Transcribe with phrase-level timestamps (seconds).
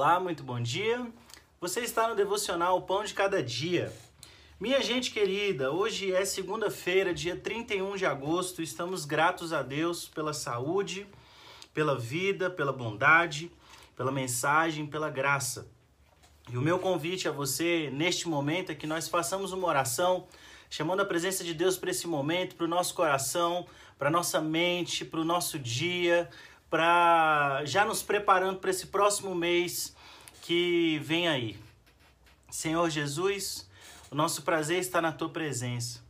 [0.00, 1.04] Olá, muito bom dia.
[1.60, 3.92] Você está no devocional Pão de Cada Dia.
[4.60, 8.62] Minha gente querida, hoje é segunda-feira, dia 31 de agosto.
[8.62, 11.04] Estamos gratos a Deus pela saúde,
[11.74, 13.50] pela vida, pela bondade,
[13.96, 15.66] pela mensagem, pela graça.
[16.48, 20.28] E o meu convite a você neste momento é que nós façamos uma oração
[20.70, 23.66] chamando a presença de Deus para esse momento, para o nosso coração,
[23.98, 26.30] para nossa mente, para o nosso dia,
[26.70, 29.94] para já nos preparando para esse próximo mês
[30.42, 31.58] que vem aí.
[32.50, 33.68] Senhor Jesus,
[34.10, 36.02] o nosso prazer está na tua presença.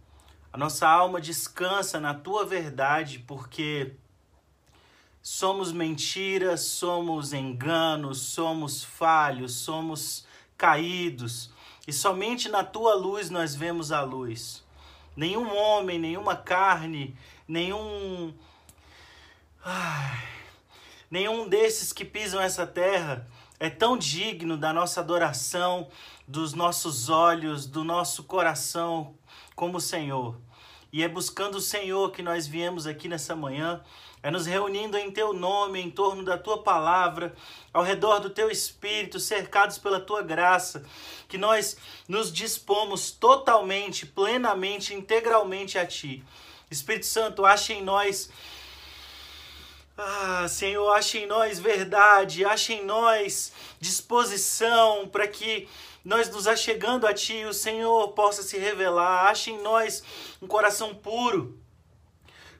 [0.52, 3.92] A nossa alma descansa na tua verdade, porque
[5.22, 11.50] somos mentiras, somos enganos, somos falhos, somos caídos,
[11.86, 14.64] e somente na tua luz nós vemos a luz.
[15.16, 18.32] Nenhum homem, nenhuma carne, nenhum.
[19.64, 20.37] Ai
[21.10, 23.26] Nenhum desses que pisam essa terra
[23.58, 25.88] é tão digno da nossa adoração,
[26.26, 29.14] dos nossos olhos, do nosso coração
[29.56, 30.38] como o Senhor.
[30.92, 33.82] E é buscando o Senhor que nós viemos aqui nessa manhã,
[34.22, 37.34] é nos reunindo em teu nome, em torno da tua palavra,
[37.72, 40.84] ao redor do teu espírito, cercados pela tua graça,
[41.28, 41.76] que nós
[42.08, 46.24] nos dispomos totalmente, plenamente, integralmente a ti.
[46.70, 48.30] Espírito Santo, ache em nós
[50.00, 55.68] ah, Senhor, ache em nós verdade, ache em nós disposição para que
[56.04, 59.26] nós nos achegando a Ti, o Senhor possa se revelar.
[59.26, 60.04] Ache em nós
[60.40, 61.58] um coração puro,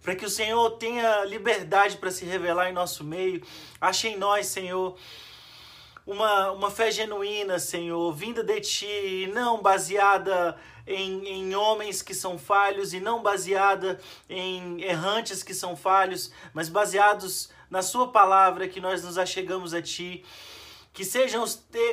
[0.03, 3.41] para que o Senhor tenha liberdade para se revelar em nosso meio.
[3.81, 4.97] Ache em nós, Senhor,
[6.09, 10.57] uma, uma fé genuína, Senhor, vinda de Ti, não baseada
[10.87, 16.71] em, em homens que são falhos e não baseada em errantes que são falhos, mas
[16.71, 20.25] baseados na Sua palavra que nós nos achegamos a Ti.
[20.95, 21.45] Que sejam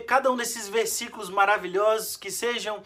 [0.07, 2.81] cada um desses versículos maravilhosos, que sejam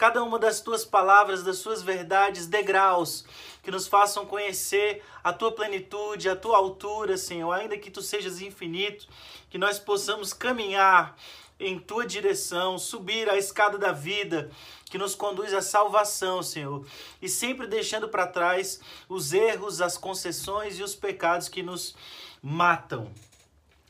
[0.00, 3.22] cada uma das tuas palavras, das suas verdades, degraus
[3.62, 8.40] que nos façam conhecer a tua plenitude, a tua altura, Senhor, ainda que tu sejas
[8.40, 9.06] infinito,
[9.50, 11.14] que nós possamos caminhar
[11.58, 14.50] em tua direção, subir a escada da vida
[14.86, 16.86] que nos conduz à salvação, Senhor,
[17.20, 21.94] e sempre deixando para trás os erros, as concessões e os pecados que nos
[22.42, 23.12] matam.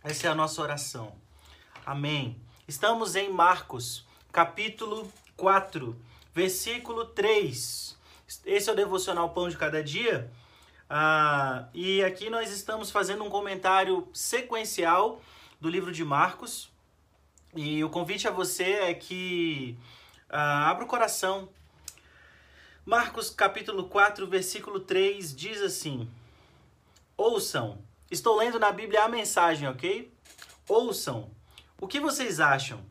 [0.02, 1.14] Essa é a nossa oração.
[1.86, 2.36] Amém.
[2.66, 5.08] Estamos em Marcos, capítulo
[5.40, 5.96] 4,
[6.34, 7.98] versículo 3.
[8.44, 10.30] Esse é o devocional Pão de Cada Dia.
[10.88, 15.18] Ah, e aqui nós estamos fazendo um comentário sequencial
[15.58, 16.70] do livro de Marcos.
[17.56, 19.78] E o convite a você é que
[20.28, 21.48] ah, abra o coração.
[22.84, 26.06] Marcos capítulo 4, versículo 3 diz assim:
[27.16, 27.78] Ouçam,
[28.10, 30.12] estou lendo na Bíblia a mensagem, ok?
[30.68, 31.30] Ouçam,
[31.80, 32.84] o que vocês acham?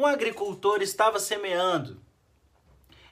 [0.00, 2.00] Um agricultor estava semeando.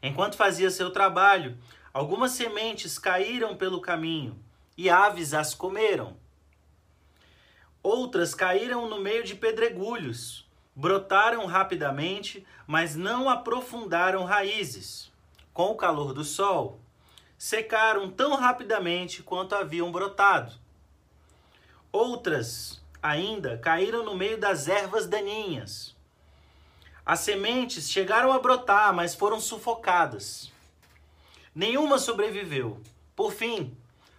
[0.02, 1.58] Enquanto fazia seu trabalho,
[1.92, 4.42] algumas sementes caíram pelo caminho
[4.74, 6.16] e aves as comeram.
[7.82, 15.12] Outras caíram no meio de pedregulhos brotaram rapidamente, mas não aprofundaram raízes.
[15.52, 16.80] Com o calor do sol,
[17.36, 20.54] secaram tão rapidamente quanto haviam brotado.
[21.92, 25.97] Outras ainda caíram no meio das ervas daninhas.
[27.08, 30.52] As sementes chegaram a brotar, mas foram sufocadas.
[31.54, 32.82] Nenhuma sobreviveu.
[33.16, 33.74] Por fim,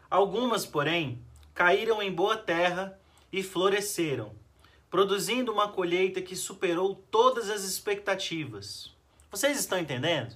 [0.09, 1.23] algumas, porém,
[1.53, 2.99] caíram em boa terra
[3.31, 4.33] e floresceram
[4.89, 8.91] produzindo uma colheita que superou todas as expectativas.
[9.29, 10.35] Vocês estão entendendo?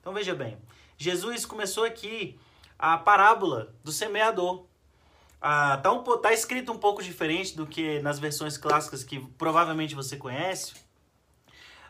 [0.00, 0.56] Então veja bem,
[0.96, 2.38] Jesus começou aqui
[2.78, 4.64] a parábola do semeador.
[5.42, 9.94] Ah, tá, um, tá escrito um pouco diferente do que nas versões clássicas que provavelmente
[9.94, 10.74] você conhece,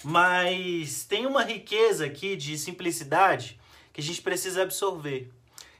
[0.03, 3.61] mas tem uma riqueza aqui de simplicidade
[3.93, 5.31] que a gente precisa absorver.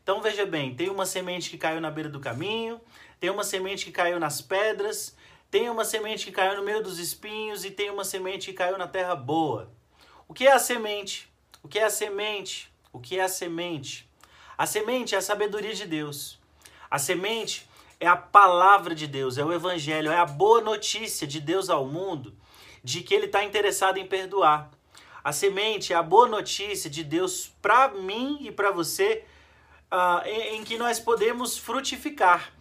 [0.03, 2.81] Então veja bem, tem uma semente que caiu na beira do caminho,
[3.19, 5.17] tem uma semente que caiu nas pedras,
[5.51, 8.77] tem uma semente que caiu no meio dos espinhos e tem uma semente que caiu
[8.77, 9.71] na terra boa.
[10.29, 11.29] O que é a semente?
[11.63, 12.71] O que é a semente?
[12.93, 14.09] O que é a semente?
[14.57, 16.39] A semente é a sabedoria de Deus.
[16.91, 17.69] A semente
[17.99, 21.87] é a palavra de Deus, é o evangelho, é a boa notícia de Deus ao
[21.87, 22.35] mundo
[22.83, 24.71] de que ele está interessado em perdoar.
[25.23, 29.25] A semente é a boa notícia de Deus para mim e para você,
[29.93, 32.53] uh, em, em que nós podemos frutificar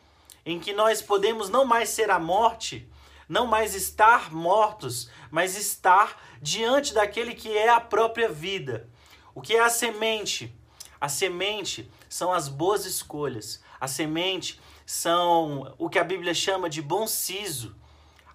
[0.45, 2.87] em que nós podemos não mais ser a morte,
[3.27, 8.89] não mais estar mortos, mas estar diante daquele que é a própria vida.
[9.35, 10.51] O que é a semente?
[10.99, 13.63] A semente são as boas escolhas.
[13.79, 17.75] A semente são o que a Bíblia chama de bom siso.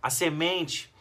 [0.01, 0.94] A semente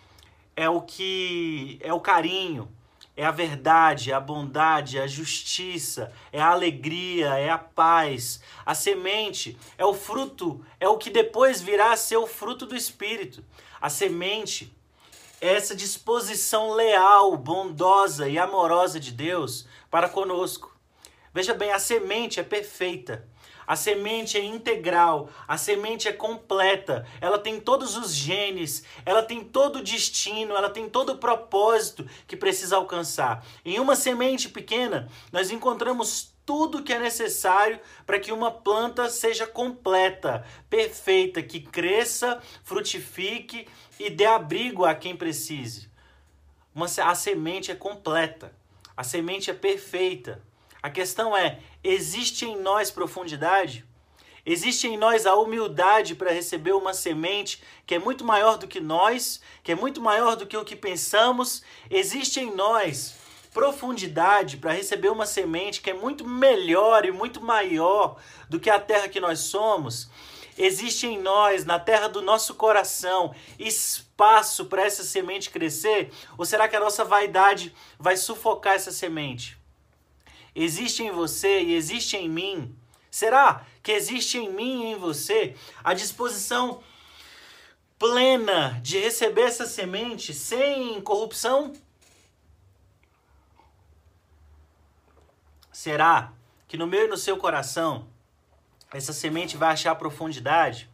[0.56, 2.70] é o que é o carinho,
[3.16, 8.42] é a verdade, é a bondade, é a justiça, é a alegria, é a paz.
[8.66, 12.76] A semente é o fruto, é o que depois virá a ser o fruto do
[12.76, 13.44] Espírito.
[13.80, 14.76] A semente
[15.40, 20.74] é essa disposição leal, bondosa e amorosa de Deus para conosco.
[21.34, 23.28] Veja bem, a semente é perfeita.
[23.66, 29.44] A semente é integral, a semente é completa, ela tem todos os genes, ela tem
[29.44, 33.46] todo o destino, ela tem todo o propósito que precisa alcançar.
[33.64, 39.48] Em uma semente pequena, nós encontramos tudo que é necessário para que uma planta seja
[39.48, 43.68] completa, perfeita, que cresça, frutifique
[44.00, 45.90] e dê abrigo a quem precise.
[46.76, 48.54] Uma, a semente é completa,
[48.96, 50.42] a semente é perfeita.
[50.84, 53.86] A questão é: existe em nós profundidade?
[54.46, 58.82] Existe em nós a humildade para receber uma semente que é muito maior do que
[58.82, 61.64] nós, que é muito maior do que o que pensamos?
[61.90, 63.16] Existe em nós
[63.54, 68.18] profundidade para receber uma semente que é muito melhor e muito maior
[68.50, 70.10] do que a terra que nós somos?
[70.58, 76.12] Existe em nós, na terra do nosso coração, espaço para essa semente crescer?
[76.38, 79.63] Ou será que a nossa vaidade vai sufocar essa semente?
[80.56, 82.76] Existe em você e existe em mim?
[83.10, 86.82] Será que existe em mim e em você a disposição
[88.00, 91.74] plena de receber essa semente sem corrupção?
[95.72, 96.34] Será
[96.68, 98.08] que no meio do seu coração
[98.92, 100.90] essa semente vai achar profundidade?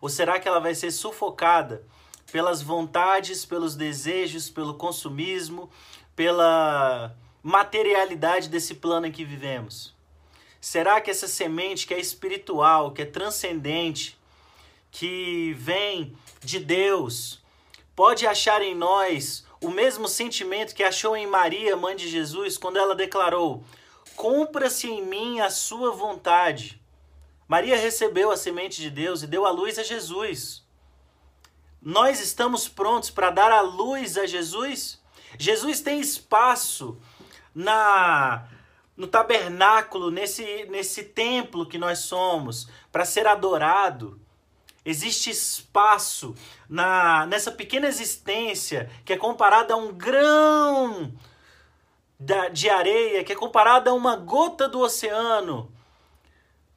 [0.00, 1.84] Ou será que ela vai ser sufocada
[2.30, 5.70] pelas vontades, pelos desejos, pelo consumismo,
[6.14, 9.94] pela materialidade desse plano em que vivemos?
[10.58, 14.18] Será que essa semente que é espiritual, que é transcendente,
[14.90, 17.42] que vem de Deus,
[17.94, 22.78] pode achar em nós o mesmo sentimento que achou em Maria, mãe de Jesus, quando
[22.78, 23.62] ela declarou:
[24.16, 26.80] Cumpra-se em mim a sua vontade.
[27.46, 30.64] Maria recebeu a semente de Deus e deu a luz a Jesus.
[31.82, 34.98] Nós estamos prontos para dar a luz a Jesus?
[35.38, 36.98] Jesus tem espaço
[37.54, 38.48] na
[38.96, 44.20] no tabernáculo, nesse, nesse templo que nós somos, para ser adorado.
[44.84, 46.34] Existe espaço
[46.68, 51.12] na nessa pequena existência que é comparada a um grão
[52.20, 55.72] da, de areia, que é comparada a uma gota do oceano.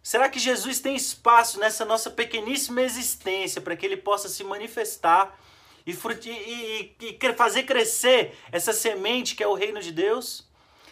[0.01, 5.37] Será que Jesus tem espaço nessa nossa pequeníssima existência para que ele possa se manifestar
[5.85, 10.46] e, e, e, e fazer crescer essa semente que é o reino de Deus?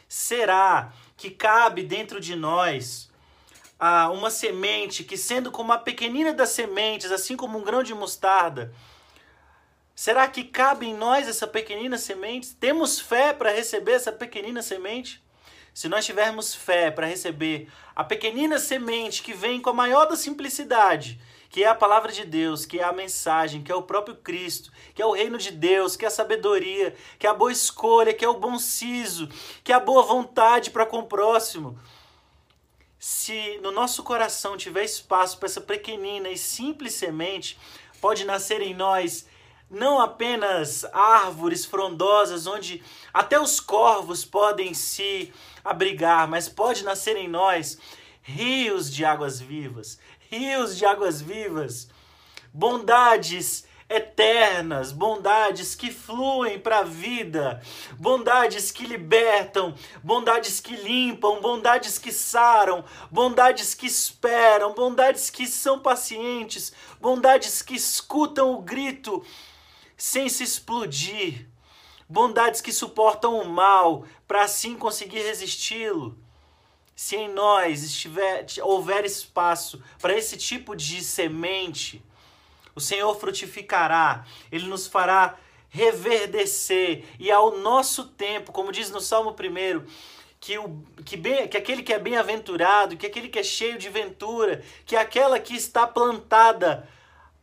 [0.08, 3.10] Será que cabe dentro de nós
[3.80, 7.94] ah, uma semente que, sendo como a pequenina das sementes, assim como um grão de
[7.94, 8.74] mostarda,
[9.96, 12.56] será que cabe em nós essa pequenina semente?
[12.56, 15.24] Temos fé para receber essa pequenina semente?
[15.74, 20.16] Se nós tivermos fé para receber a pequenina semente que vem com a maior da
[20.16, 21.20] simplicidade,
[21.56, 24.74] que é a palavra de Deus, que é a mensagem, que é o próprio Cristo,
[24.94, 28.14] que é o reino de Deus, que é a sabedoria, que é a boa escolha,
[28.14, 29.30] que é o bom siso,
[29.64, 31.80] que é a boa vontade para com o próximo.
[33.00, 37.58] Se no nosso coração tiver espaço para essa pequenina e simples semente,
[38.02, 39.26] pode nascer em nós
[39.70, 45.32] não apenas árvores frondosas onde até os corvos podem se
[45.64, 47.80] abrigar, mas pode nascer em nós
[48.28, 50.00] rios de águas vivas,
[50.32, 51.88] rios de águas vivas,
[52.52, 57.62] bondades eternas, bondades que fluem para a vida,
[58.00, 65.80] bondades que libertam, bondades que limpam, bondades que saram, bondades que esperam, bondades que são
[65.80, 69.24] pacientes, bondades que escutam o grito
[69.96, 71.48] sem se explodir,
[72.10, 76.25] bondades que suportam o mal para assim conseguir resisti-lo
[76.96, 82.02] se em nós estiver, houver espaço para esse tipo de semente,
[82.74, 85.38] o Senhor frutificará, Ele nos fará
[85.70, 89.86] reverdecer, e ao nosso tempo, como diz no Salmo 1,
[90.40, 93.90] que, o, que, bem, que aquele que é bem-aventurado, que aquele que é cheio de
[93.90, 96.88] ventura, que aquela que está plantada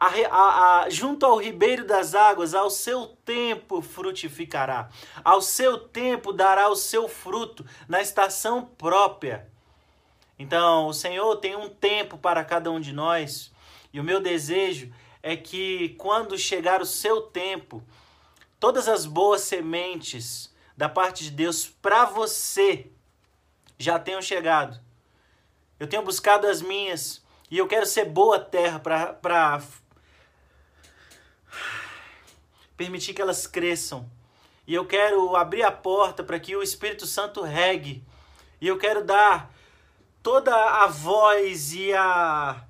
[0.03, 4.91] a, a, a, junto ao ribeiro das águas, ao seu tempo frutificará,
[5.23, 9.49] ao seu tempo dará o seu fruto na estação própria.
[10.37, 13.53] Então, o Senhor tem um tempo para cada um de nós,
[13.93, 14.93] e o meu desejo
[15.23, 17.81] é que quando chegar o seu tempo,
[18.59, 22.91] todas as boas sementes da parte de Deus para você
[23.79, 24.81] já tenham chegado.
[25.79, 29.63] Eu tenho buscado as minhas e eu quero ser boa terra para
[32.77, 34.09] permitir que elas cresçam.
[34.67, 38.03] E eu quero abrir a porta para que o Espírito Santo regue.
[38.61, 39.53] E eu quero dar
[40.23, 42.65] toda a voz e a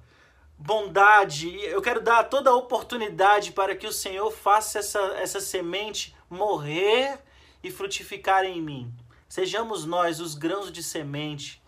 [0.59, 6.14] bondade, eu quero dar toda a oportunidade para que o Senhor faça essa, essa semente
[6.30, 7.18] morrer
[7.62, 8.94] e frutificar em mim.
[9.28, 11.62] Sejamos nós os grãos de semente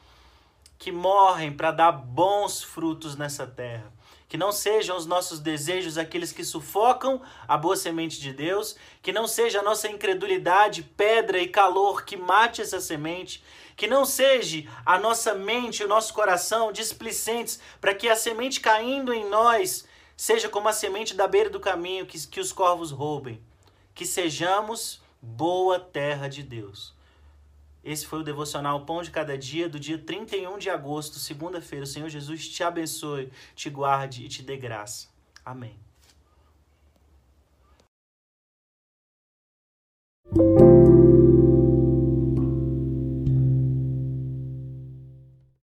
[0.79, 3.93] que morrem para dar bons frutos nessa terra.
[4.29, 9.13] Que não sejam os nossos desejos aqueles que sufocam a boa semente de Deus, que
[9.13, 13.45] não seja a nossa incredulidade, pedra e calor que mate essa semente,
[13.77, 19.13] que não seja a nossa mente, o nosso coração displicentes, para que a semente caindo
[19.13, 23.43] em nós seja como a semente da beira do caminho que, que os corvos roubem.
[23.95, 26.94] Que sejamos boa terra de Deus.
[27.85, 31.85] Esse foi o devocional Pão de Cada Dia do dia 31 de agosto, segunda-feira.
[31.85, 35.09] O Senhor Jesus te abençoe, te guarde e te dê graça.
[35.45, 35.79] Amém.